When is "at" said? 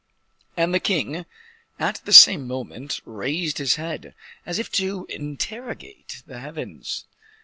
1.77-2.01